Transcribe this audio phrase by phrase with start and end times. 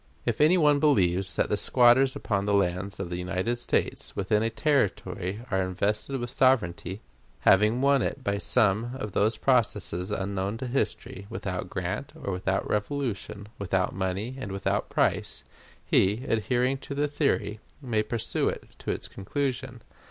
[0.25, 4.41] If any one believes that the squatters upon the lands of the United States within
[4.41, 7.01] a Territory are invested with sovereignty,
[7.41, 12.67] having won it by some of those processes unknown to history, without grant, or without
[12.67, 15.43] revolution, without money and without price,
[15.85, 19.81] he, adhering to the theory, may pursue it to its conclusion.